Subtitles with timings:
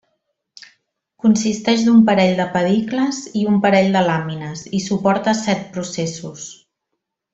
[1.25, 6.49] Consisteix d'un parell de pedicles i un parell de làmines i suporta set processos.